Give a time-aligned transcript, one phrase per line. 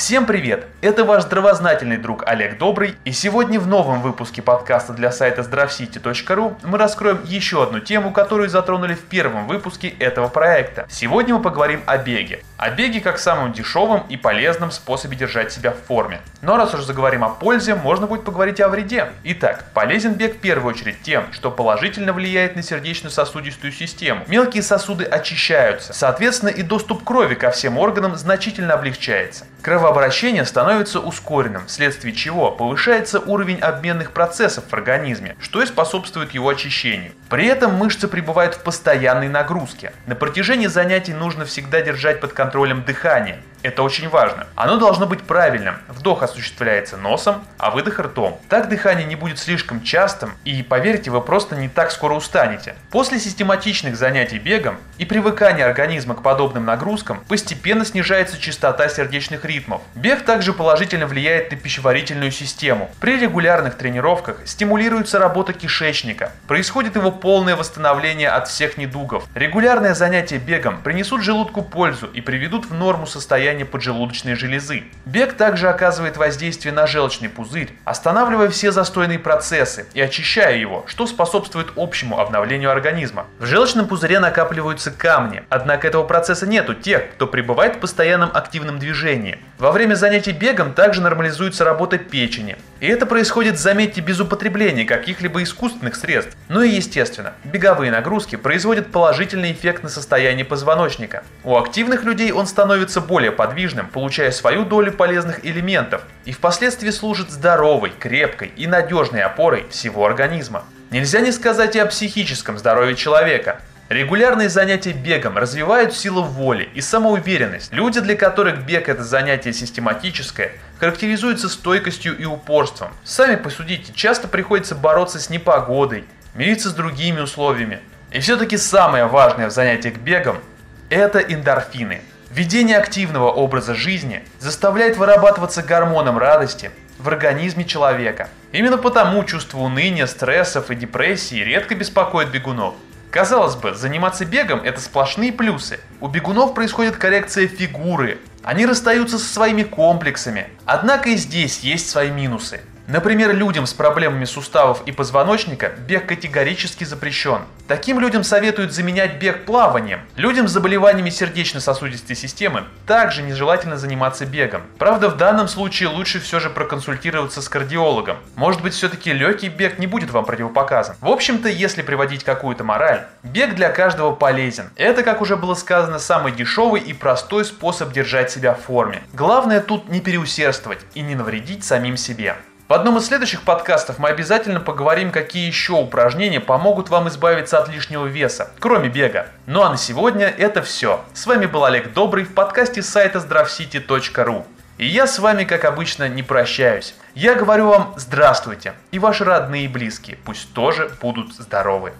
[0.00, 0.64] Всем привет!
[0.80, 6.56] Это ваш здравознательный друг Олег Добрый, и сегодня в новом выпуске подкаста для сайта здравсити.ру
[6.62, 10.86] мы раскроем еще одну тему, которую затронули в первом выпуске этого проекта.
[10.88, 12.42] Сегодня мы поговорим о беге.
[12.56, 16.22] О беге как самом дешевом и полезном способе держать себя в форме.
[16.40, 19.10] Но раз уж заговорим о пользе, можно будет поговорить о вреде.
[19.24, 24.24] Итак, полезен бег в первую очередь тем, что положительно влияет на сердечно-сосудистую систему.
[24.28, 29.44] Мелкие сосуды очищаются, соответственно и доступ крови ко всем органам значительно облегчается.
[29.90, 36.48] Кровообращение становится ускоренным, вследствие чего повышается уровень обменных процессов в организме, что и способствует его
[36.48, 37.10] очищению.
[37.28, 39.92] При этом мышцы пребывают в постоянной нагрузке.
[40.06, 44.46] На протяжении занятий нужно всегда держать под контролем дыхание, это очень важно.
[44.54, 45.76] Оно должно быть правильным.
[45.88, 48.40] Вдох осуществляется носом, а выдох ртом.
[48.48, 52.74] Так дыхание не будет слишком частым, и поверьте, вы просто не так скоро устанете.
[52.90, 59.82] После систематичных занятий бегом и привыкания организма к подобным нагрузкам постепенно снижается частота сердечных ритмов.
[59.94, 62.90] Бег также положительно влияет на пищеварительную систему.
[63.00, 66.32] При регулярных тренировках стимулируется работа кишечника.
[66.46, 69.24] Происходит его полное восстановление от всех недугов.
[69.34, 74.84] Регулярные занятия бегом принесут желудку пользу и приведут в норму состояние состояние поджелудочной железы.
[75.06, 81.06] Бег также оказывает воздействие на желчный пузырь, останавливая все застойные процессы и очищая его, что
[81.06, 83.26] способствует общему обновлению организма.
[83.40, 88.30] В желчном пузыре накапливаются камни, однако этого процесса нет у тех, кто пребывает в постоянном
[88.32, 89.38] активном движении.
[89.58, 92.56] Во время занятий бегом также нормализуется работа печени.
[92.78, 96.36] И это происходит, заметьте, без употребления каких-либо искусственных средств.
[96.48, 101.24] Ну и естественно, беговые нагрузки производят положительный эффект на состояние позвоночника.
[101.44, 107.30] У активных людей он становится более подвижным, получая свою долю полезных элементов и впоследствии служит
[107.30, 110.64] здоровой, крепкой и надежной опорой всего организма.
[110.90, 113.62] Нельзя не сказать и о психическом здоровье человека.
[113.88, 117.72] Регулярные занятия бегом развивают силу воли и самоуверенность.
[117.72, 122.92] Люди, для которых бег это занятие систематическое, характеризуются стойкостью и упорством.
[123.04, 126.04] Сами посудите, часто приходится бороться с непогодой,
[126.34, 127.80] мириться с другими условиями.
[128.10, 130.40] И все-таки самое важное в занятиях бегом–
[130.90, 136.70] это эндорфины– Ведение активного образа жизни заставляет вырабатываться гормоном радости
[137.00, 138.28] в организме человека.
[138.52, 142.74] Именно потому чувство уныния, стрессов и депрессии редко беспокоит бегунов.
[143.10, 145.80] Казалось бы, заниматься бегом– это сплошные плюсы.
[146.00, 150.50] У бегунов происходит коррекция фигуры, они расстаются со своими комплексами.
[150.64, 152.60] Однако и здесь есть свои минусы.
[152.90, 157.42] Например, людям с проблемами суставов и позвоночника бег категорически запрещен.
[157.68, 160.00] Таким людям советуют заменять бег плаванием.
[160.16, 164.62] Людям с заболеваниями сердечно-сосудистой системы также нежелательно заниматься бегом.
[164.76, 168.16] Правда, в данном случае лучше все же проконсультироваться с кардиологом.
[168.34, 170.96] Может быть, все-таки легкий бег не будет вам противопоказан.
[171.00, 174.68] В общем-то, если приводить какую-то мораль, бег для каждого полезен.
[174.74, 179.04] Это, как уже было сказано, самый дешевый и простой способ держать себя в форме.
[179.12, 182.34] Главное тут не переусердствовать и не навредить самим себе.
[182.70, 187.68] В одном из следующих подкастов мы обязательно поговорим, какие еще упражнения помогут вам избавиться от
[187.68, 189.26] лишнего веса, кроме бега.
[189.46, 191.04] Ну а на сегодня это все.
[191.12, 194.46] С вами был Олег Добрый в подкасте сайта здравсити.ру.
[194.78, 196.94] И я с вами, как обычно, не прощаюсь.
[197.16, 201.92] Я говорю вам здравствуйте, и ваши родные и близкие пусть тоже будут здоровы.